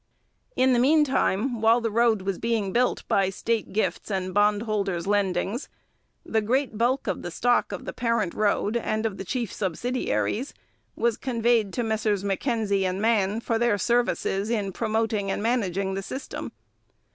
[0.55, 5.69] In the meantime, while the road was being built by state gifts and bondholders' lendings,
[6.25, 10.55] the great bulk of the stock of the parent road and of the chief subsidiaries
[10.95, 16.01] was conveyed to Messrs Mackenzie and Mann for their services in promoting and managing the
[16.01, 16.51] system.